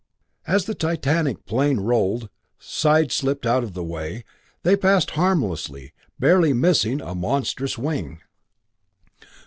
[0.47, 4.23] As the titanic plane rolled, side slipped out of the way,
[4.63, 8.19] they passed, harmlessly, barely missing a monstrous wing.